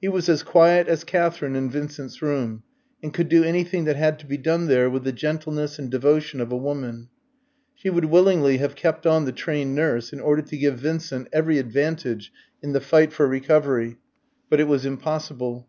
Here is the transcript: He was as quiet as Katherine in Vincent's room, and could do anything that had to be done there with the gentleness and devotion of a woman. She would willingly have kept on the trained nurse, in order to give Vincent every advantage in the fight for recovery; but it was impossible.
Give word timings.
He 0.00 0.08
was 0.08 0.28
as 0.28 0.42
quiet 0.42 0.88
as 0.88 1.04
Katherine 1.04 1.54
in 1.54 1.70
Vincent's 1.70 2.20
room, 2.20 2.64
and 3.04 3.14
could 3.14 3.28
do 3.28 3.44
anything 3.44 3.84
that 3.84 3.94
had 3.94 4.18
to 4.18 4.26
be 4.26 4.36
done 4.36 4.66
there 4.66 4.90
with 4.90 5.04
the 5.04 5.12
gentleness 5.12 5.78
and 5.78 5.88
devotion 5.88 6.40
of 6.40 6.50
a 6.50 6.56
woman. 6.56 7.08
She 7.76 7.88
would 7.88 8.06
willingly 8.06 8.56
have 8.56 8.74
kept 8.74 9.06
on 9.06 9.26
the 9.26 9.30
trained 9.32 9.76
nurse, 9.76 10.12
in 10.12 10.18
order 10.18 10.42
to 10.42 10.56
give 10.56 10.78
Vincent 10.80 11.28
every 11.32 11.58
advantage 11.58 12.32
in 12.60 12.72
the 12.72 12.80
fight 12.80 13.12
for 13.12 13.28
recovery; 13.28 13.98
but 14.48 14.58
it 14.58 14.66
was 14.66 14.84
impossible. 14.84 15.68